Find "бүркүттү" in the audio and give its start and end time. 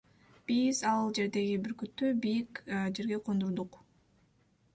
1.67-2.09